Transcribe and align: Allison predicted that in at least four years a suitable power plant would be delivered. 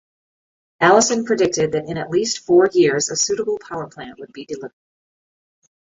Allison 0.79 1.25
predicted 1.25 1.73
that 1.73 1.87
in 1.87 1.95
at 1.99 2.09
least 2.09 2.39
four 2.39 2.67
years 2.73 3.09
a 3.09 3.15
suitable 3.15 3.59
power 3.59 3.87
plant 3.87 4.17
would 4.19 4.33
be 4.33 4.45
delivered. 4.45 4.73